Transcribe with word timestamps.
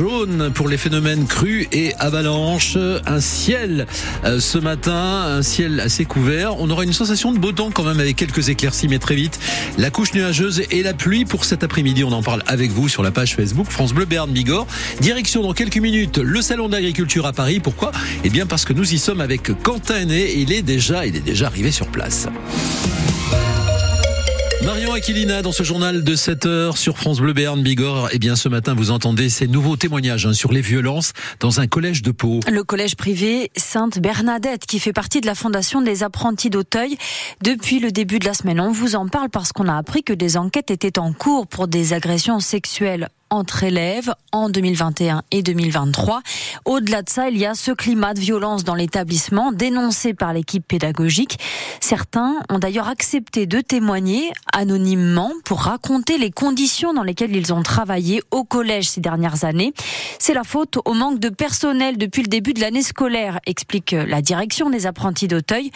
jaune 0.00 0.50
pour 0.54 0.66
les 0.66 0.78
phénomènes 0.78 1.26
crus 1.26 1.66
et 1.72 1.92
avalanches. 1.98 2.78
Un 3.04 3.20
ciel 3.20 3.86
euh, 4.24 4.40
ce 4.40 4.56
matin, 4.56 4.94
un 4.94 5.42
ciel 5.42 5.78
assez 5.78 6.06
couvert. 6.06 6.58
On 6.58 6.70
aura 6.70 6.84
une 6.84 6.94
sensation 6.94 7.32
de 7.32 7.38
beau 7.38 7.52
temps 7.52 7.70
quand 7.70 7.82
même 7.82 8.00
avec 8.00 8.16
quelques 8.16 8.48
éclaircies, 8.48 8.88
mais 8.88 8.98
très 8.98 9.14
vite. 9.14 9.38
La 9.76 9.90
couche 9.90 10.14
nuageuse 10.14 10.62
et 10.70 10.82
la 10.82 10.94
pluie 10.94 11.26
pour 11.26 11.44
cet 11.44 11.64
après-midi. 11.64 12.02
On 12.02 12.12
en 12.12 12.22
parle 12.22 12.42
avec 12.46 12.70
vous 12.70 12.88
sur 12.88 13.02
la 13.02 13.10
page 13.10 13.36
Facebook 13.36 13.66
France 13.68 13.92
Bleu 13.92 14.06
Berne 14.06 14.30
Bigorre. 14.30 14.66
Direction 15.02 15.42
dans 15.42 15.52
quelques 15.52 15.76
minutes 15.76 16.16
le 16.16 16.40
salon 16.40 16.70
d'agriculture 16.70 17.26
à 17.26 17.34
Paris. 17.34 17.60
Pourquoi? 17.60 17.92
Eh 18.24 18.30
bien 18.30 18.46
parce 18.46 18.64
que 18.64 18.72
nous 18.72 18.94
y 18.94 18.98
sommes 18.98 19.20
avec 19.20 19.52
Quentin 19.62 20.08
et 20.08 20.32
il 20.38 20.54
est 20.54 20.62
déjà, 20.62 21.04
il 21.04 21.14
est 21.14 21.20
déjà 21.20 21.48
arrivé 21.48 21.70
sur 21.70 21.88
place. 21.88 22.26
Marion 24.64 24.92
Aquilina 24.92 25.40
dans 25.40 25.52
ce 25.52 25.62
journal 25.62 26.04
de 26.04 26.14
7 26.14 26.44
heures 26.44 26.76
sur 26.76 26.98
France 26.98 27.18
Bleu 27.20 27.32
Béarn 27.32 27.62
Bigorre. 27.62 28.10
Eh 28.12 28.18
bien, 28.18 28.36
ce 28.36 28.48
matin, 28.48 28.74
vous 28.74 28.90
entendez 28.90 29.30
ces 29.30 29.48
nouveaux 29.48 29.76
témoignages 29.76 30.26
hein, 30.26 30.34
sur 30.34 30.52
les 30.52 30.60
violences 30.60 31.12
dans 31.40 31.60
un 31.60 31.66
collège 31.66 32.02
de 32.02 32.10
Pau. 32.10 32.40
Le 32.50 32.62
collège 32.62 32.94
privé 32.94 33.50
Sainte 33.56 33.98
Bernadette, 33.98 34.66
qui 34.66 34.78
fait 34.78 34.92
partie 34.92 35.22
de 35.22 35.26
la 35.26 35.34
fondation 35.34 35.80
des 35.80 36.02
apprentis 36.02 36.50
d'Auteuil. 36.50 36.98
Depuis 37.42 37.80
le 37.80 37.90
début 37.90 38.18
de 38.18 38.26
la 38.26 38.34
semaine, 38.34 38.60
on 38.60 38.70
vous 38.70 38.96
en 38.96 39.08
parle 39.08 39.30
parce 39.30 39.52
qu'on 39.52 39.66
a 39.66 39.76
appris 39.76 40.02
que 40.02 40.12
des 40.12 40.36
enquêtes 40.36 40.70
étaient 40.70 40.98
en 40.98 41.14
cours 41.14 41.46
pour 41.46 41.66
des 41.66 41.94
agressions 41.94 42.38
sexuelles 42.38 43.08
entre 43.30 43.64
élèves 43.64 44.12
en 44.32 44.48
2021 44.48 45.22
et 45.30 45.42
2023. 45.42 46.22
Au-delà 46.64 47.02
de 47.02 47.08
ça, 47.08 47.28
il 47.28 47.38
y 47.38 47.46
a 47.46 47.54
ce 47.54 47.70
climat 47.72 48.14
de 48.14 48.20
violence 48.20 48.64
dans 48.64 48.74
l'établissement 48.74 49.52
dénoncé 49.52 50.14
par 50.14 50.32
l'équipe 50.32 50.66
pédagogique. 50.66 51.38
Certains 51.80 52.36
ont 52.48 52.58
d'ailleurs 52.58 52.88
accepté 52.88 53.46
de 53.46 53.60
témoigner 53.60 54.32
anonymement 54.52 55.32
pour 55.44 55.60
raconter 55.60 56.18
les 56.18 56.30
conditions 56.30 56.92
dans 56.92 57.02
lesquelles 57.02 57.34
ils 57.34 57.52
ont 57.52 57.62
travaillé 57.62 58.22
au 58.30 58.44
collège 58.44 58.88
ces 58.88 59.00
dernières 59.00 59.44
années. 59.44 59.72
C'est 60.18 60.34
la 60.34 60.44
faute 60.44 60.78
au 60.84 60.94
manque 60.94 61.18
de 61.18 61.28
personnel 61.28 61.96
depuis 61.96 62.22
le 62.22 62.28
début 62.28 62.52
de 62.52 62.60
l'année 62.60 62.82
scolaire, 62.82 63.40
explique 63.46 63.92
la 63.92 64.22
direction 64.22 64.70
des 64.70 64.86
apprentis 64.86 65.28
d'Auteuil. 65.28 65.70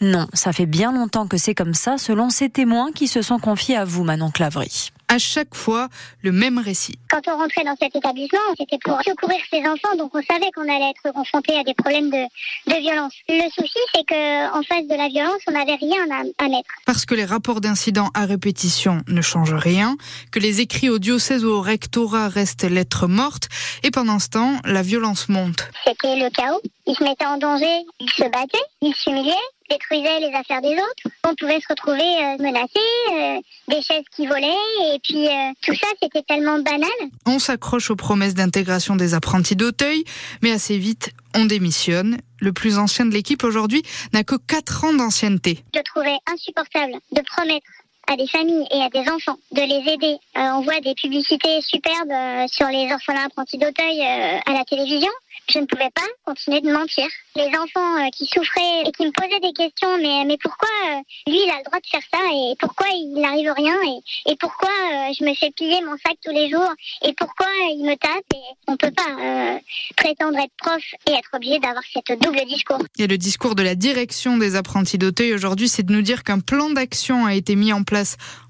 Non, 0.00 0.26
ça 0.32 0.52
fait 0.52 0.66
bien 0.66 0.92
longtemps 0.92 1.26
que 1.26 1.36
c'est 1.36 1.54
comme 1.54 1.74
ça, 1.74 1.98
selon 1.98 2.30
ces 2.30 2.48
témoins 2.48 2.92
qui 2.92 3.08
se 3.08 3.22
sont 3.22 3.38
confiés 3.38 3.76
à 3.76 3.84
vous, 3.84 4.04
Manon 4.04 4.30
Clavry 4.30 4.92
à 5.10 5.18
chaque 5.18 5.54
fois 5.54 5.88
le 6.22 6.30
même 6.30 6.58
récit. 6.58 6.98
Quand 7.10 7.20
on 7.26 7.36
rentrait 7.36 7.64
dans 7.64 7.76
cet 7.80 7.94
établissement, 7.96 8.38
c'était 8.56 8.78
pour 8.78 8.96
secourir 9.02 9.38
ses 9.52 9.60
enfants, 9.60 9.96
donc 9.98 10.14
on 10.14 10.22
savait 10.22 10.50
qu'on 10.54 10.62
allait 10.62 10.90
être 10.90 11.12
confronté 11.12 11.58
à 11.58 11.64
des 11.64 11.74
problèmes 11.74 12.10
de, 12.10 12.72
de 12.72 12.80
violence. 12.80 13.12
Le 13.28 13.50
souci, 13.50 13.78
c'est 13.92 14.04
que 14.06 14.56
en 14.56 14.62
face 14.62 14.86
de 14.86 14.94
la 14.96 15.08
violence, 15.08 15.40
on 15.48 15.52
n'avait 15.52 15.74
rien 15.74 16.04
à, 16.12 16.44
à, 16.44 16.48
mettre. 16.48 16.70
Parce 16.86 17.04
que 17.04 17.16
les 17.16 17.24
rapports 17.24 17.60
d'incidents 17.60 18.10
à 18.14 18.24
répétition 18.24 19.02
ne 19.08 19.20
changent 19.20 19.54
rien, 19.54 19.96
que 20.30 20.38
les 20.38 20.60
écrits 20.60 20.88
au 20.88 21.00
diocèse 21.00 21.44
ou 21.44 21.50
au 21.50 21.60
rectorat 21.60 22.28
restent 22.28 22.70
lettres 22.70 23.08
mortes, 23.08 23.48
et 23.82 23.90
pendant 23.90 24.20
ce 24.20 24.28
temps, 24.28 24.58
la 24.64 24.82
violence 24.82 25.28
monte. 25.28 25.68
C'était 25.84 26.16
le 26.16 26.30
chaos. 26.30 26.60
Ils 26.90 26.96
se 26.96 27.04
mettaient 27.04 27.24
en 27.24 27.36
danger, 27.38 27.84
ils 28.00 28.10
se 28.10 28.24
battaient, 28.24 28.58
ils 28.82 28.92
s'humiliaient, 28.96 29.46
détruisait 29.70 30.18
les 30.18 30.34
affaires 30.34 30.60
des 30.60 30.72
autres. 30.72 31.14
On 31.22 31.36
pouvait 31.36 31.60
se 31.60 31.68
retrouver 31.68 32.00
euh, 32.00 32.42
menacés, 32.42 32.80
euh, 33.12 33.38
des 33.68 33.80
chaises 33.80 34.02
qui 34.10 34.26
volaient, 34.26 34.48
et 34.92 34.98
puis 34.98 35.28
euh, 35.28 35.52
tout 35.62 35.74
ça, 35.76 35.86
c'était 36.02 36.24
tellement 36.24 36.58
banal. 36.58 36.90
On 37.26 37.38
s'accroche 37.38 37.92
aux 37.92 37.96
promesses 37.96 38.34
d'intégration 38.34 38.96
des 38.96 39.14
apprentis 39.14 39.54
d'Auteuil, 39.54 40.02
mais 40.42 40.50
assez 40.50 40.78
vite, 40.78 41.12
on 41.36 41.44
démissionne. 41.44 42.18
Le 42.40 42.52
plus 42.52 42.76
ancien 42.76 43.04
de 43.04 43.12
l'équipe 43.12 43.44
aujourd'hui 43.44 43.84
n'a 44.12 44.24
que 44.24 44.34
4 44.34 44.84
ans 44.86 44.92
d'ancienneté. 44.92 45.62
Je 45.72 45.82
trouvais 45.82 46.16
insupportable 46.26 46.94
de 47.12 47.22
promettre 47.22 47.66
à 48.10 48.16
des 48.16 48.26
familles 48.26 48.66
et 48.72 48.82
à 48.82 48.88
des 48.88 49.08
enfants 49.08 49.38
de 49.52 49.62
les 49.62 49.92
aider. 49.92 50.18
on 50.34 50.62
voit 50.62 50.80
des 50.80 50.94
publicités 50.94 51.60
superbes 51.62 52.48
sur 52.48 52.66
les 52.68 52.92
orphelins 52.92 53.26
apprentis 53.26 53.56
d'Auteuil 53.56 54.02
à 54.02 54.52
la 54.52 54.64
télévision 54.64 55.10
je 55.52 55.58
ne 55.58 55.66
pouvais 55.66 55.90
pas 55.94 56.06
continuer 56.24 56.60
de 56.60 56.72
mentir. 56.72 57.06
Les 57.36 57.48
enfants 57.48 57.96
euh, 57.98 58.08
qui 58.12 58.26
souffraient 58.26 58.82
et 58.86 58.92
qui 58.92 59.04
me 59.04 59.10
posaient 59.10 59.40
des 59.40 59.52
questions, 59.52 59.98
mais, 59.98 60.24
mais 60.24 60.36
pourquoi 60.40 60.68
euh, 60.90 61.00
lui 61.26 61.38
il 61.44 61.50
a 61.50 61.58
le 61.58 61.64
droit 61.64 61.80
de 61.80 61.86
faire 61.86 62.02
ça 62.12 62.18
et 62.32 62.54
pourquoi 62.58 62.86
il 62.90 63.20
n'arrive 63.20 63.52
rien 63.56 63.74
et, 63.86 64.32
et 64.32 64.36
pourquoi 64.36 64.68
euh, 64.68 65.12
je 65.18 65.24
me 65.24 65.34
fais 65.34 65.50
plier 65.50 65.80
mon 65.84 65.96
sac 66.04 66.16
tous 66.24 66.32
les 66.32 66.50
jours 66.50 66.72
et 67.02 67.12
pourquoi 67.14 67.46
il 67.70 67.84
me 67.84 67.96
tape 67.96 68.24
et 68.34 68.38
on 68.68 68.76
peut 68.76 68.90
pas 68.90 69.60
prétendre 69.96 70.38
être 70.38 70.52
prof 70.56 70.82
et 71.08 71.12
être 71.12 71.30
obligé 71.34 71.58
d'avoir 71.58 71.82
cette 71.92 72.20
double 72.20 72.44
discours. 72.46 72.82
Et 72.98 73.06
le 73.06 73.18
discours 73.18 73.54
de 73.54 73.62
la 73.62 73.74
direction 73.74 74.36
des 74.36 74.56
apprentis 74.56 74.98
d'Auteuil 74.98 75.34
aujourd'hui, 75.34 75.68
c'est 75.68 75.82
de 75.82 75.92
nous 75.92 76.02
dire 76.02 76.22
qu'un 76.22 76.40
plan 76.40 76.70
d'action 76.70 77.26
a 77.26 77.34
été 77.34 77.56
mis 77.56 77.72
en 77.72 77.82
place 77.82 77.99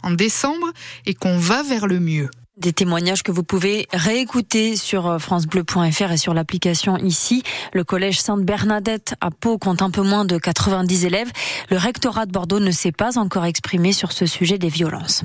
en 0.03 0.11
décembre 0.11 0.73
et 1.07 1.15
qu'on 1.15 1.39
va 1.39 1.63
vers 1.63 1.87
le 1.87 2.01
mieux. 2.01 2.31
Des 2.61 2.75
témoignages 2.75 3.23
que 3.23 3.33
vous 3.33 3.43
pouvez 3.43 3.89
réécouter 3.91 4.77
sur 4.77 5.07
euh, 5.07 5.19
francebleu.fr 5.19 6.13
et 6.13 6.17
sur 6.19 6.35
l'application 6.35 6.99
ici. 6.99 7.43
Le 7.73 7.85
collège 7.85 8.21
Sainte-Bernadette 8.21 9.15
à 9.23 9.31
Pau 9.31 9.57
compte 9.57 9.81
un 9.81 9.89
peu 9.89 10.03
moins 10.03 10.27
de 10.27 10.37
90 10.37 11.07
élèves. 11.07 11.31
Le 11.71 11.79
rectorat 11.79 12.27
de 12.27 12.33
Bordeaux 12.33 12.61
ne 12.61 12.71
s'est 12.71 12.93
pas 12.93 13.19
encore 13.19 13.47
exprimé 13.47 13.95
sur 13.95 14.13
ce 14.13 14.27
sujet 14.27 14.59
des 14.59 14.69
violences. 14.69 15.25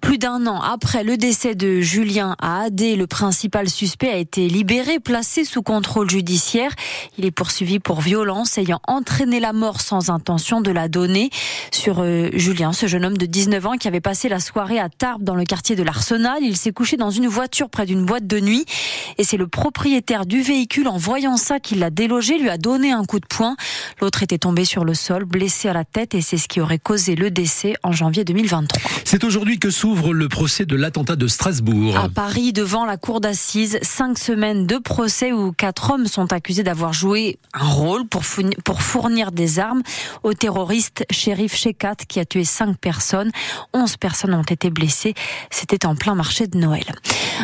Plus 0.00 0.18
d'un 0.18 0.46
an 0.46 0.60
après 0.60 1.02
le 1.02 1.16
décès 1.16 1.56
de 1.56 1.80
Julien 1.80 2.36
à 2.40 2.60
Adé, 2.62 2.94
le 2.94 3.08
principal 3.08 3.68
suspect 3.68 4.10
a 4.10 4.18
été 4.18 4.46
libéré, 4.46 5.00
placé 5.00 5.44
sous 5.44 5.62
contrôle 5.62 6.08
judiciaire. 6.08 6.70
Il 7.18 7.24
est 7.24 7.32
poursuivi 7.32 7.80
pour 7.80 8.00
violence 8.00 8.58
ayant 8.58 8.80
entraîné 8.86 9.40
la 9.40 9.52
mort 9.52 9.80
sans 9.80 10.10
intention 10.10 10.60
de 10.60 10.70
la 10.70 10.86
donner. 10.86 11.30
Sur 11.72 11.98
euh, 11.98 12.28
Julien, 12.34 12.72
ce 12.72 12.86
jeune 12.86 13.04
homme 13.04 13.18
de 13.18 13.26
19 13.26 13.66
ans 13.66 13.76
qui 13.76 13.88
avait 13.88 14.00
passé 14.00 14.28
la 14.28 14.38
soirée 14.38 14.78
à 14.78 14.88
Tarbes 14.88 15.24
dans 15.24 15.34
le 15.34 15.44
quartier 15.44 15.74
de 15.74 15.82
l'Arsenal, 15.82 16.38
il 16.42 16.56
s'est 16.56 16.75
couché 16.76 16.98
dans 16.98 17.10
une 17.10 17.26
voiture 17.26 17.70
près 17.70 17.86
d'une 17.86 18.04
boîte 18.04 18.26
de 18.26 18.38
nuit. 18.38 18.66
Et 19.16 19.24
c'est 19.24 19.38
le 19.38 19.48
propriétaire 19.48 20.26
du 20.26 20.42
véhicule, 20.42 20.88
en 20.88 20.98
voyant 20.98 21.38
ça, 21.38 21.58
qui 21.58 21.74
l'a 21.74 21.88
délogé, 21.88 22.38
lui 22.38 22.50
a 22.50 22.58
donné 22.58 22.92
un 22.92 23.04
coup 23.04 23.18
de 23.18 23.26
poing. 23.26 23.56
L'autre 24.00 24.22
était 24.22 24.36
tombé 24.36 24.66
sur 24.66 24.84
le 24.84 24.92
sol, 24.92 25.24
blessé 25.24 25.68
à 25.68 25.72
la 25.72 25.84
tête, 25.84 26.14
et 26.14 26.20
c'est 26.20 26.36
ce 26.36 26.48
qui 26.48 26.60
aurait 26.60 26.78
causé 26.78 27.16
le 27.16 27.30
décès 27.30 27.74
en 27.82 27.92
janvier 27.92 28.24
2023. 28.24 28.90
C'est 29.04 29.24
aujourd'hui 29.24 29.58
que 29.58 29.70
s'ouvre 29.70 30.12
le 30.12 30.28
procès 30.28 30.66
de 30.66 30.76
l'attentat 30.76 31.16
de 31.16 31.26
Strasbourg. 31.26 31.96
À 31.96 32.10
Paris, 32.10 32.52
devant 32.52 32.84
la 32.84 32.98
cour 32.98 33.20
d'assises, 33.20 33.78
cinq 33.80 34.18
semaines 34.18 34.66
de 34.66 34.76
procès 34.76 35.32
où 35.32 35.52
quatre 35.52 35.90
hommes 35.90 36.06
sont 36.06 36.30
accusés 36.34 36.62
d'avoir 36.62 36.92
joué 36.92 37.38
un 37.54 37.66
rôle 37.66 38.06
pour 38.06 38.82
fournir 38.82 39.32
des 39.32 39.58
armes 39.58 39.82
au 40.24 40.34
terroriste 40.34 41.06
shérif 41.10 41.56
Shekat 41.56 41.96
qui 42.06 42.20
a 42.20 42.26
tué 42.26 42.44
cinq 42.44 42.76
personnes. 42.76 43.30
Onze 43.72 43.96
personnes 43.96 44.34
ont 44.34 44.42
été 44.42 44.68
blessées. 44.68 45.14
C'était 45.50 45.86
en 45.86 45.96
plein 45.96 46.14
marché 46.14 46.46
de 46.46 46.58
Noël. 46.58 46.65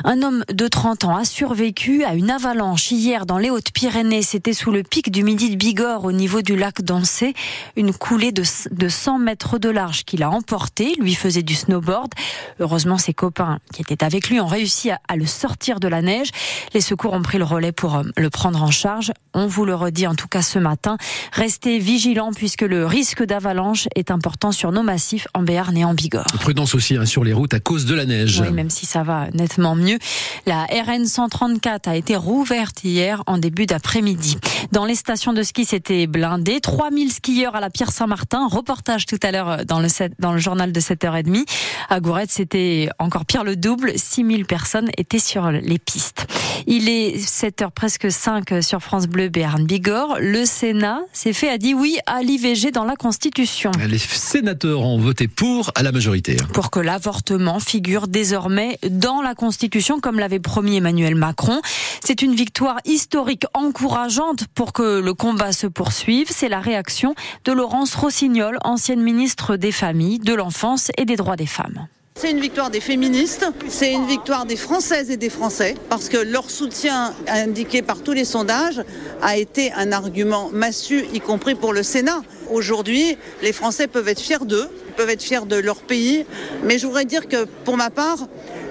Un 0.05 0.23
homme 0.23 0.45
de 0.53 0.69
30 0.69 1.05
ans 1.05 1.17
a 1.17 1.25
survécu 1.25 2.05
à 2.05 2.15
une 2.15 2.31
avalanche 2.31 2.91
hier 2.91 3.27
dans 3.27 3.39
les 3.39 3.51
Hautes-Pyrénées. 3.51 4.23
C'était 4.23 4.53
sous 4.53 4.71
le 4.71 4.83
pic 4.83 5.11
du 5.11 5.23
midi 5.23 5.51
de 5.51 5.57
Bigorre 5.57 6.05
au 6.05 6.13
niveau 6.13 6.43
du 6.43 6.57
lac 6.57 6.83
d'Ancé. 6.83 7.35
Une 7.77 7.93
coulée 7.93 8.33
de, 8.33 8.43
100 8.43 9.19
mètres 9.19 9.59
de 9.59 9.69
large 9.69 10.05
qu'il 10.05 10.23
a 10.23 10.31
emporté. 10.31 10.95
Lui 10.99 11.15
faisait 11.15 11.43
du 11.43 11.55
snowboard. 11.55 12.13
Heureusement, 12.59 12.99
ses 12.99 13.15
copains 13.15 13.59
qui 13.73 13.83
étaient 13.83 14.03
avec 14.03 14.29
lui 14.29 14.41
ont 14.41 14.47
réussi 14.47 14.91
à, 14.91 15.01
à 15.09 15.17
le 15.17 15.27
sortir 15.27 15.79
de 15.79 15.89
la 15.89 16.03
neige. 16.03 16.31
Les 16.75 16.81
secours 16.81 17.13
ont 17.13 17.23
pris 17.23 17.39
le 17.39 17.45
relais 17.45 17.73
pour 17.73 17.97
euh, 17.97 18.03
le 18.17 18.31
prendre 18.31 18.63
en 18.63 18.71
charge. 18.71 19.13
On 19.35 19.47
vous 19.47 19.65
le 19.65 19.75
redit 19.75 20.07
en 20.07 20.15
tout 20.15 20.29
cas 20.29 20.43
ce 20.43 20.59
matin. 20.59 20.97
Restez 21.33 21.79
vigilants 21.79 22.33
puisque 22.33 22.63
le 22.63 22.87
risque 22.87 23.23
d'avalanche 23.23 23.89
est 23.95 24.11
important 24.11 24.53
sur 24.53 24.73
nos 24.73 24.83
massifs 24.83 25.29
en 25.35 25.43
Béarn 25.43 25.77
et 25.77 25.85
en 25.85 25.95
Bigorre. 25.95 26.27
Prudence 26.41 26.75
aussi 26.75 26.97
hein, 26.97 27.07
sur 27.07 27.25
les 27.25 27.33
routes 27.33 27.55
à 27.55 27.61
cause 27.61 27.87
de 27.87 27.95
la 27.95 28.05
neige. 28.05 28.43
Oui, 28.45 28.53
même 28.53 28.71
si 28.71 28.87
ça 28.87 29.02
va 29.03 29.29
nettement 29.33 29.75
mieux. 29.75 29.99
La 30.47 30.65
RN 30.65 31.07
134 31.07 31.89
a 31.89 31.97
été 31.97 32.17
rouverte 32.17 32.85
hier 32.85 33.23
en 33.27 33.39
début 33.39 33.67
d'après-midi. 33.67 34.39
Dans 34.73 34.85
les 34.85 34.95
stations 34.95 35.33
de 35.33 35.43
ski, 35.43 35.65
c'était 35.65 36.07
blindé. 36.07 36.61
3000 36.61 37.13
skieurs 37.13 37.55
à 37.55 37.61
la 37.61 37.71
Pierre 37.71 37.93
Saint-Martin. 37.93 38.47
Reportage 38.49 39.07
tout 39.07 39.19
à 39.23 39.31
l'heure 39.31 39.65
dans 39.65 39.81
le, 39.81 39.89
dans 40.19 40.33
le 40.33 40.39
journal 40.39 40.73
de 40.73 40.81
7h30. 40.81 41.45
À 41.89 42.01
Gourette, 42.01 42.31
c'était 42.31 42.89
encore 42.99 43.25
pire 43.25 43.45
le 43.45 43.57
double. 43.57 43.93
6000 43.97 44.47
personnes 44.47 44.91
étaient 44.97 45.19
sur 45.19 45.51
les 45.51 45.79
pistes. 45.79 46.27
Il 46.67 46.89
est 46.89 47.17
7h 47.17 47.71
presque 47.71 48.11
5 48.11 48.63
sur 48.63 48.81
France 48.81 49.07
Bleu 49.07 49.29
Béarn 49.29 49.65
Bigorre. 49.65 50.19
Le 50.21 50.45
Sénat 50.45 51.01
s'est 51.13 51.33
fait 51.33 51.49
a 51.49 51.59
dit 51.59 51.75
oui 51.75 51.99
à 52.07 52.23
l'IVG 52.23 52.71
dans 52.71 52.85
la 52.85 52.97
Constitution. 52.97 53.71
Les 53.87 53.99
sénateurs 53.99 54.81
ont 54.81 54.99
voté 54.99 55.29
pour 55.29 55.71
à 55.75 55.83
la 55.83 55.93
majorité. 55.93 56.37
Pour 56.53 56.71
que 56.71 56.81
l'avortement 56.81 57.61
figure 57.61 58.09
désormais 58.09 58.79
dans 58.99 59.23
la 59.23 59.35
Constitution 59.35 60.01
comme 60.01 60.19
l'avait 60.19 60.41
promis 60.41 60.77
Emmanuel 60.77 61.15
Macron. 61.15 61.61
C'est 62.05 62.23
une 62.23 62.35
victoire 62.35 62.79
historique 62.85 63.45
encourageante 63.55 64.47
pour 64.55 64.73
que 64.73 65.01
le 65.01 65.15
combat 65.15 65.53
se 65.53 65.67
poursuive. 65.67 66.29
C'est 66.31 66.49
la 66.49 66.61
réaction 66.61 67.15
de 67.45 67.53
Laurence 67.53 67.95
Rossignol, 67.95 68.59
ancienne 68.65 69.03
ministre 69.03 69.57
des 69.57 69.73
Familles, 69.73 70.19
de 70.19 70.35
l'Enfance 70.35 70.91
et 70.97 71.05
des 71.05 71.17
Droits 71.17 71.37
des 71.37 71.47
Femmes. 71.47 71.89
C'est 72.15 72.31
une 72.31 72.41
victoire 72.41 72.71
des 72.71 72.81
féministes, 72.81 73.47
c'est 73.69 73.91
une 73.91 74.07
victoire 74.07 74.45
des 74.45 74.57
Françaises 74.57 75.11
et 75.11 75.17
des 75.17 75.31
Français, 75.31 75.75
parce 75.89 76.11
que 76.11 76.19
leur 76.19 76.51
soutien 76.51 77.15
indiqué 77.27 77.81
par 77.81 78.03
tous 78.03 78.13
les 78.13 78.27
sondages 78.27 78.83
a 79.23 79.39
été 79.39 79.73
un 79.73 79.93
argument 79.93 80.51
massu, 80.53 81.07
y 81.15 81.21
compris 81.21 81.55
pour 81.55 81.73
le 81.73 81.83
Sénat. 81.83 82.21
Aujourd'hui, 82.51 83.17
les 83.41 83.53
Français 83.55 83.87
peuvent 83.87 84.09
être 84.09 84.21
fiers 84.21 84.45
d'eux, 84.45 84.69
peuvent 84.97 85.09
être 85.09 85.23
fiers 85.23 85.47
de 85.47 85.57
leur 85.57 85.77
pays, 85.77 86.27
mais 86.63 86.79
je 86.79 86.87
voudrais 86.87 87.07
dire 87.07 87.29
que 87.29 87.45
pour 87.65 87.79
ma 87.79 87.89
part, 87.89 88.19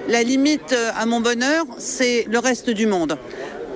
La 0.08 0.24
limite 0.24 0.74
euh, 0.74 0.92
à 0.96 1.06
mon 1.06 1.22
bonheur, 1.22 1.66
c'est 1.78 2.26
le 2.30 2.40
reste 2.40 2.70
du 2.70 2.88
monde. 2.88 3.18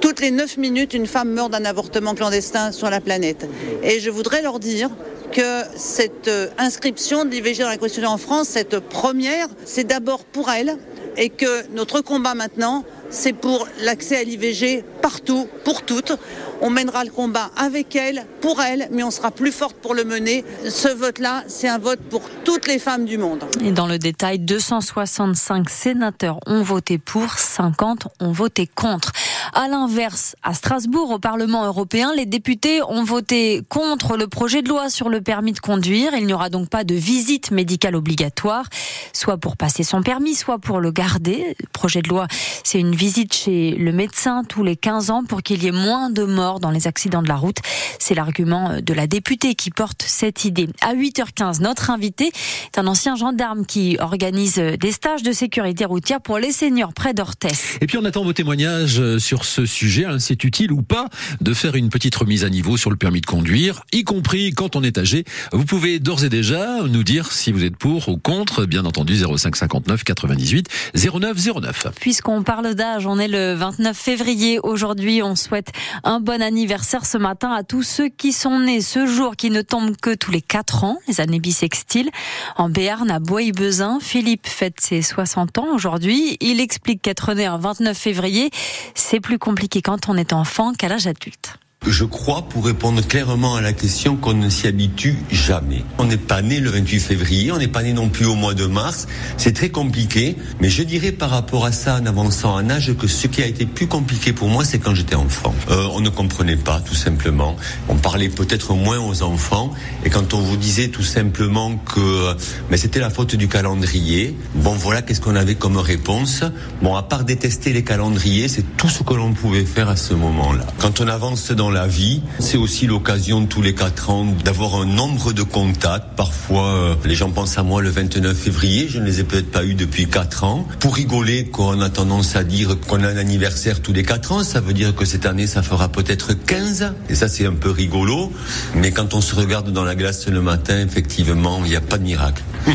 Toutes 0.01 0.19
les 0.19 0.31
9 0.31 0.57
minutes, 0.57 0.93
une 0.93 1.07
femme 1.07 1.29
meurt 1.29 1.51
d'un 1.51 1.65
avortement 1.65 2.15
clandestin 2.15 2.71
sur 2.71 2.89
la 2.89 2.99
planète. 2.99 3.47
Et 3.83 3.99
je 3.99 4.09
voudrais 4.09 4.41
leur 4.41 4.59
dire 4.59 4.89
que 5.31 5.63
cette 5.75 6.27
euh, 6.27 6.47
inscription 6.57 7.25
de 7.25 7.29
l'IVG 7.29 7.63
dans 7.63 7.69
la 7.69 7.77
Constitution 7.77 8.11
en 8.11 8.17
France, 8.17 8.49
cette 8.49 8.79
première, 8.79 9.47
c'est 9.65 9.83
d'abord 9.83 10.25
pour 10.25 10.49
elle 10.49 10.77
et 11.17 11.29
que 11.29 11.69
notre 11.73 12.01
combat 12.01 12.33
maintenant, 12.33 12.83
c'est 13.09 13.33
pour 13.33 13.67
l'accès 13.81 14.17
à 14.17 14.23
l'IVG 14.23 14.83
partout, 15.01 15.47
pour 15.63 15.83
toutes. 15.83 16.13
On 16.61 16.69
mènera 16.69 17.03
le 17.03 17.11
combat 17.11 17.51
avec 17.57 17.95
elle, 17.95 18.25
pour 18.41 18.61
elle, 18.61 18.87
mais 18.91 19.03
on 19.03 19.11
sera 19.11 19.31
plus 19.31 19.51
forte 19.51 19.75
pour 19.77 19.93
le 19.93 20.03
mener. 20.03 20.45
Ce 20.67 20.87
vote-là, 20.87 21.43
c'est 21.47 21.67
un 21.67 21.77
vote 21.77 21.99
pour 22.09 22.21
toutes 22.43 22.67
les 22.67 22.79
femmes 22.79 23.05
du 23.05 23.17
monde. 23.17 23.43
Et 23.61 23.71
dans 23.71 23.87
le 23.87 23.99
détail, 23.99 24.39
265 24.39 25.69
sénateurs 25.69 26.39
ont 26.47 26.63
voté 26.63 26.97
pour, 26.97 27.33
50 27.37 28.07
ont 28.19 28.31
voté 28.31 28.67
contre. 28.67 29.11
À 29.57 29.69
l'inverse, 29.69 30.35
à 30.43 30.53
Strasbourg, 30.53 31.11
au 31.11 31.17
Parlement 31.17 31.65
européen, 31.65 32.11
les 32.13 32.25
députés 32.25 32.81
ont 32.89 33.05
voté 33.05 33.61
contre 33.69 34.17
le 34.17 34.27
projet 34.27 34.61
de 34.61 34.67
loi 34.67 34.89
sur 34.89 35.07
le 35.07 35.21
permis 35.21 35.53
de 35.53 35.59
conduire. 35.59 36.11
Il 36.13 36.25
n'y 36.25 36.33
aura 36.33 36.49
donc 36.49 36.67
pas 36.67 36.83
de 36.83 36.93
visite 36.93 37.51
médicale 37.51 37.95
obligatoire, 37.95 38.65
soit 39.13 39.37
pour 39.37 39.55
passer 39.55 39.83
son 39.83 40.03
permis, 40.03 40.35
soit 40.35 40.59
pour 40.59 40.81
le 40.81 40.91
garder. 40.91 41.55
Le 41.57 41.67
projet 41.71 42.01
de 42.01 42.09
loi, 42.09 42.27
c'est 42.65 42.81
une 42.81 42.93
visite 42.93 43.33
chez 43.33 43.71
le 43.71 43.93
médecin 43.93 44.43
tous 44.43 44.61
les 44.61 44.75
15 44.75 45.09
ans 45.09 45.23
pour 45.23 45.41
qu'il 45.41 45.63
y 45.63 45.67
ait 45.67 45.71
moins 45.71 46.09
de 46.09 46.25
morts 46.25 46.59
dans 46.59 46.71
les 46.71 46.85
accidents 46.85 47.21
de 47.21 47.29
la 47.29 47.37
route. 47.37 47.59
C'est 47.97 48.13
l'argument 48.13 48.81
de 48.81 48.93
la 48.93 49.07
députée 49.07 49.55
qui 49.55 49.71
porte 49.71 50.03
cette 50.05 50.43
idée. 50.43 50.67
À 50.81 50.95
8h15, 50.95 51.61
notre 51.61 51.91
invité 51.91 52.25
est 52.25 52.77
un 52.77 52.87
ancien 52.87 53.15
gendarme 53.15 53.65
qui 53.65 53.95
organise 54.01 54.55
des 54.55 54.91
stages 54.91 55.23
de 55.23 55.31
sécurité 55.31 55.85
routière 55.85 56.19
pour 56.19 56.39
les 56.39 56.51
seniors 56.51 56.93
près 56.93 57.13
d'Orthès. 57.13 57.77
Et 57.79 57.87
puis 57.87 57.97
on 57.97 58.03
attend 58.03 58.25
vos 58.25 58.33
témoignages 58.33 59.17
sur 59.17 59.44
ce 59.45 59.65
sujet. 59.65 60.05
Hein. 60.05 60.19
C'est 60.19 60.43
utile 60.43 60.71
ou 60.71 60.81
pas 60.81 61.07
de 61.41 61.53
faire 61.53 61.75
une 61.75 61.89
petite 61.89 62.15
remise 62.15 62.43
à 62.43 62.49
niveau 62.49 62.77
sur 62.77 62.89
le 62.89 62.97
permis 62.97 63.21
de 63.21 63.25
conduire, 63.25 63.83
y 63.91 64.03
compris 64.03 64.51
quand 64.53 64.75
on 64.75 64.83
est 64.83 64.97
âgé. 64.97 65.23
Vous 65.51 65.65
pouvez 65.65 65.99
d'ores 65.99 66.23
et 66.23 66.29
déjà 66.29 66.81
nous 66.87 67.03
dire 67.03 67.31
si 67.31 67.51
vous 67.51 67.63
êtes 67.63 67.77
pour 67.77 68.09
ou 68.09 68.17
contre, 68.17 68.65
bien 68.65 68.85
entendu 68.85 69.15
05 69.15 69.55
59 69.55 70.03
98 70.03 70.67
09 70.95 71.37
09. 71.61 71.87
Puisqu'on 71.99 72.43
parle 72.43 72.75
d'âge, 72.75 73.07
on 73.07 73.19
est 73.19 73.27
le 73.27 73.53
29 73.53 73.97
février. 73.97 74.59
Aujourd'hui, 74.61 75.21
on 75.21 75.35
souhaite 75.35 75.71
un 76.03 76.19
bon 76.19 76.41
anniversaire 76.41 77.05
ce 77.05 77.17
matin 77.17 77.51
à 77.51 77.63
tous 77.63 77.83
ceux 77.83 78.09
qui 78.09 78.33
sont 78.33 78.59
nés 78.59 78.81
ce 78.81 79.05
jour 79.05 79.35
qui 79.35 79.49
ne 79.49 79.61
tombe 79.61 79.95
que 79.97 80.15
tous 80.15 80.31
les 80.31 80.41
4 80.41 80.83
ans, 80.83 80.99
les 81.07 81.21
années 81.21 81.39
bissextiles. 81.39 82.09
En 82.57 82.69
Béarn, 82.69 83.09
à 83.11 83.19
Bois-Bezin, 83.19 83.99
Philippe 84.01 84.47
fête 84.47 84.79
ses 84.79 85.01
60 85.01 85.57
ans 85.57 85.73
aujourd'hui. 85.73 86.37
Il 86.41 86.59
explique 86.59 87.01
qu'être 87.01 87.33
né 87.33 87.45
un 87.45 87.57
29 87.57 87.97
février, 87.97 88.49
c'est 88.93 89.19
plus 89.19 89.34
compliqué 89.37 89.81
quand 89.81 90.09
on 90.09 90.17
est 90.17 90.33
enfant 90.33 90.73
qu'à 90.73 90.87
l'âge 90.87 91.07
adulte. 91.07 91.57
Je 91.87 92.03
crois, 92.03 92.41
pour 92.41 92.65
répondre 92.65 93.05
clairement 93.05 93.55
à 93.55 93.61
la 93.61 93.71
question, 93.71 94.15
qu'on 94.15 94.33
ne 94.33 94.49
s'y 94.49 94.65
habitue 94.65 95.17
jamais. 95.29 95.83
On 95.99 96.05
n'est 96.05 96.17
pas 96.17 96.41
né 96.41 96.59
le 96.59 96.71
28 96.71 96.99
février, 96.99 97.51
on 97.51 97.59
n'est 97.59 97.67
pas 97.67 97.83
né 97.83 97.93
non 97.93 98.09
plus 98.09 98.25
au 98.25 98.33
mois 98.33 98.55
de 98.55 98.65
mars. 98.65 99.07
C'est 99.37 99.53
très 99.53 99.69
compliqué, 99.69 100.35
mais 100.59 100.69
je 100.69 100.81
dirais 100.81 101.11
par 101.11 101.29
rapport 101.29 101.63
à 101.63 101.71
ça, 101.71 101.99
en 102.01 102.05
avançant 102.07 102.55
en 102.55 102.71
âge, 102.71 102.95
que 102.97 103.07
ce 103.07 103.27
qui 103.27 103.43
a 103.43 103.45
été 103.45 103.67
plus 103.67 103.85
compliqué 103.85 104.33
pour 104.33 104.47
moi, 104.47 104.65
c'est 104.65 104.79
quand 104.79 104.95
j'étais 104.95 105.13
enfant. 105.13 105.53
Euh, 105.69 105.87
on 105.91 106.01
ne 106.01 106.09
comprenait 106.09 106.55
pas, 106.55 106.81
tout 106.81 106.95
simplement. 106.95 107.55
On 107.87 107.95
parlait 107.97 108.29
peut-être 108.29 108.73
moins 108.73 108.97
aux 108.97 109.21
enfants, 109.21 109.71
et 110.03 110.09
quand 110.09 110.33
on 110.33 110.39
vous 110.39 110.57
disait 110.57 110.87
tout 110.87 111.03
simplement 111.03 111.77
que 111.77 112.35
mais 112.71 112.77
c'était 112.77 112.99
la 112.99 113.11
faute 113.11 113.35
du 113.35 113.47
calendrier, 113.47 114.35
bon 114.55 114.73
voilà, 114.73 115.03
qu'est-ce 115.03 115.21
qu'on 115.21 115.35
avait 115.35 115.55
comme 115.55 115.77
réponse 115.77 116.43
Bon, 116.81 116.95
à 116.95 117.03
part 117.03 117.25
détester 117.25 117.73
les 117.73 117.83
calendriers, 117.83 118.47
c'est 118.47 118.75
tout 118.75 118.89
ce 118.89 119.03
que 119.03 119.13
l'on 119.13 119.33
pouvait 119.33 119.65
faire 119.65 119.89
à 119.89 119.95
ce 119.95 120.15
moment-là. 120.15 120.65
Quand 120.79 120.99
on 120.99 121.07
avance 121.07 121.51
dans 121.51 121.74
la 121.75 121.87
vie. 121.87 122.21
C'est 122.39 122.57
aussi 122.57 122.87
l'occasion 122.87 123.45
tous 123.45 123.61
les 123.61 123.75
quatre 123.75 124.09
ans 124.09 124.25
d'avoir 124.45 124.75
un 124.75 124.85
nombre 124.85 125.33
de 125.33 125.43
contacts. 125.43 126.15
Parfois, 126.15 126.67
euh, 126.67 126.95
les 127.03 127.15
gens 127.15 127.29
pensent 127.31 127.57
à 127.57 127.63
moi 127.63 127.81
le 127.81 127.89
29 127.89 128.35
février. 128.35 128.87
Je 128.89 128.97
ne 128.99 129.05
les 129.05 129.19
ai 129.19 129.25
peut-être 129.25 129.51
pas 129.51 129.65
eu 129.65 129.73
depuis 129.73 130.07
quatre 130.07 130.45
ans. 130.45 130.65
Pour 130.79 130.95
rigoler, 130.95 131.45
qu'on 131.47 131.81
a 131.81 131.89
tendance 131.89 132.37
à 132.37 132.45
dire 132.45 132.77
qu'on 132.87 133.03
a 133.03 133.09
un 133.09 133.17
anniversaire 133.17 133.81
tous 133.81 133.91
les 133.91 134.03
quatre 134.03 134.31
ans, 134.31 134.43
ça 134.45 134.61
veut 134.61 134.73
dire 134.73 134.95
que 134.95 135.03
cette 135.03 135.25
année, 135.25 135.47
ça 135.47 135.61
fera 135.61 135.89
peut-être 135.89 136.33
15. 136.33 136.93
Et 137.09 137.15
ça, 137.15 137.27
c'est 137.27 137.45
un 137.45 137.53
peu 137.53 137.71
rigolo. 137.71 138.31
Mais 138.73 138.91
quand 138.91 139.13
on 139.13 139.19
se 139.19 139.35
regarde 139.35 139.73
dans 139.73 139.83
la 139.83 139.95
glace 139.95 140.27
le 140.29 140.41
matin, 140.41 140.79
effectivement, 140.79 141.59
il 141.65 141.71
n'y 141.71 141.75
a 141.75 141.81
pas 141.81 141.97
de 141.97 142.03
miracle. 142.03 142.41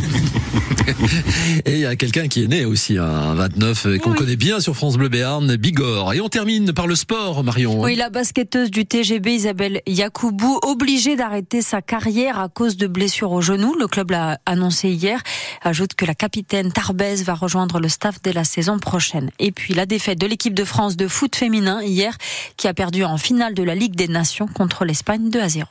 et 1.64 1.72
il 1.72 1.80
y 1.80 1.86
a 1.86 1.96
quelqu'un 1.96 2.28
qui 2.28 2.44
est 2.44 2.48
né 2.48 2.64
aussi 2.64 2.98
un 2.98 3.34
29 3.34 3.86
et 3.94 3.98
qu'on 3.98 4.12
connaît 4.12 4.36
bien 4.36 4.60
sur 4.60 4.76
France 4.76 4.96
Bleu 4.96 5.08
Béarn, 5.08 5.56
Bigorre. 5.56 6.12
Et 6.12 6.20
on 6.20 6.28
termine 6.28 6.72
par 6.72 6.86
le 6.86 6.94
sport, 6.94 7.42
Marion. 7.42 7.80
Oui, 7.80 7.96
la 7.96 8.10
basketteuse 8.10 8.70
du 8.80 8.86
TGB, 8.86 9.34
Isabelle 9.34 9.82
Yacoubou, 9.86 10.58
obligée 10.62 11.14
d'arrêter 11.14 11.60
sa 11.60 11.82
carrière 11.82 12.40
à 12.40 12.48
cause 12.48 12.78
de 12.78 12.86
blessures 12.86 13.30
au 13.30 13.42
genou. 13.42 13.74
Le 13.74 13.86
club 13.86 14.10
l'a 14.10 14.38
annoncé 14.46 14.88
hier. 14.88 15.20
Ajoute 15.60 15.92
que 15.92 16.06
la 16.06 16.14
capitaine 16.14 16.72
Tarbès 16.72 17.22
va 17.22 17.34
rejoindre 17.34 17.78
le 17.78 17.90
staff 17.90 18.22
dès 18.22 18.32
la 18.32 18.44
saison 18.44 18.78
prochaine. 18.78 19.30
Et 19.38 19.52
puis 19.52 19.74
la 19.74 19.84
défaite 19.84 20.18
de 20.18 20.26
l'équipe 20.26 20.54
de 20.54 20.64
France 20.64 20.96
de 20.96 21.08
foot 21.08 21.36
féminin 21.36 21.82
hier, 21.82 22.16
qui 22.56 22.68
a 22.68 22.72
perdu 22.72 23.04
en 23.04 23.18
finale 23.18 23.52
de 23.52 23.62
la 23.62 23.74
Ligue 23.74 23.96
des 23.96 24.08
Nations 24.08 24.46
contre 24.46 24.86
l'Espagne 24.86 25.28
2 25.28 25.40
à 25.40 25.48
0. 25.50 25.68